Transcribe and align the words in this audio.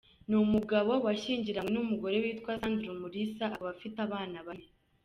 Ni 0.27 0.35
umugabo 0.45 0.91
washyingiranywe 1.05 1.69
n’umugore 1.73 2.15
witwa 2.23 2.51
Sandra 2.59 2.89
Umulisa 2.95 3.41
akaba 3.47 3.69
afite 3.75 3.97
abana 4.07 4.37
bane. 4.47 4.67